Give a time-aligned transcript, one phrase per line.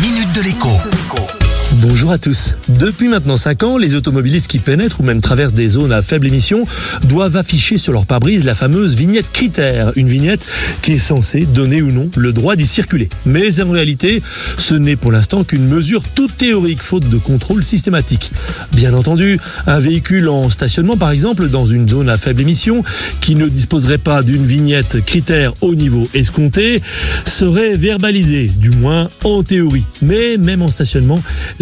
[0.00, 1.47] minute de l'écho.
[1.80, 2.54] Bonjour à tous.
[2.68, 6.26] Depuis maintenant 5 ans, les automobilistes qui pénètrent ou même traversent des zones à faible
[6.26, 6.64] émission
[7.04, 10.44] doivent afficher sur leur pare-brise la fameuse vignette critère, une vignette
[10.82, 13.08] qui est censée donner ou non le droit d'y circuler.
[13.26, 14.22] Mais en réalité,
[14.56, 18.32] ce n'est pour l'instant qu'une mesure toute théorique, faute de contrôle systématique.
[18.72, 19.38] Bien entendu,
[19.68, 22.82] un véhicule en stationnement par exemple dans une zone à faible émission
[23.20, 26.82] qui ne disposerait pas d'une vignette critère au niveau escompté
[27.24, 29.84] serait verbalisé, du moins en théorie.
[30.02, 31.20] Mais même en stationnement,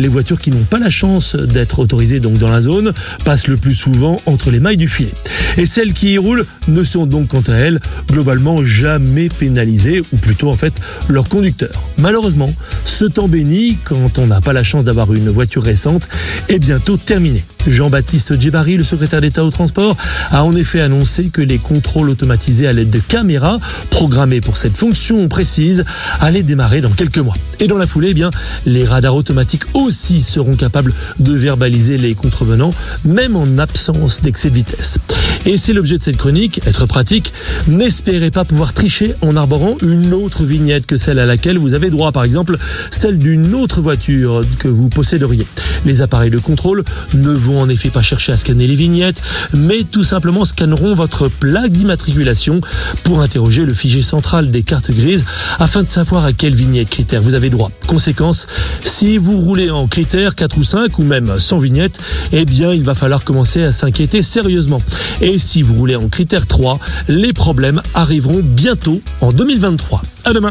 [0.08, 2.92] voitures qui n'ont pas la chance d'être autorisées donc dans la zone
[3.24, 5.12] passent le plus souvent entre les mailles du filet.
[5.56, 10.16] Et celles qui y roulent ne sont donc quant à elles globalement jamais pénalisées, ou
[10.16, 10.74] plutôt en fait
[11.08, 11.82] leur conducteur.
[11.98, 12.52] Malheureusement,
[12.84, 16.08] ce temps béni, quand on n'a pas la chance d'avoir une voiture récente,
[16.48, 17.44] est bientôt terminé.
[17.66, 19.96] Jean-Baptiste Djebari, le secrétaire d'État au transport,
[20.30, 23.58] a en effet annoncé que les contrôles automatisés à l'aide de caméras
[23.90, 25.84] programmés pour cette fonction précise
[26.20, 27.34] allaient démarrer dans quelques mois.
[27.60, 28.30] Et dans la foulée, eh bien,
[28.66, 32.72] les radars automatiques aussi seront capables de verbaliser les contrevenants,
[33.04, 34.98] même en absence d'excès de vitesse.
[35.46, 37.32] Et c'est l'objet de cette chronique, être pratique.
[37.68, 41.90] N'espérez pas pouvoir tricher en arborant une autre vignette que celle à laquelle vous avez
[41.90, 42.56] droit, par exemple
[42.90, 45.46] celle d'une autre voiture que vous posséderiez.
[45.86, 46.84] Les appareils de contrôle
[47.14, 49.22] ne vont en effet pas chercher à scanner les vignettes,
[49.54, 52.60] mais tout simplement scanneront votre plaque d'immatriculation
[53.04, 55.24] pour interroger le fichier central des cartes grises
[55.58, 57.70] afin de savoir à quelle vignette critère vous avez droit.
[57.86, 58.48] Conséquence,
[58.84, 61.98] si vous roulez en critère 4 ou 5 ou même sans vignette,
[62.32, 64.82] eh bien il va falloir commencer à s'inquiéter sérieusement.
[65.20, 70.02] Et si vous roulez en critère 3, les problèmes arriveront bientôt en 2023.
[70.24, 70.50] À demain.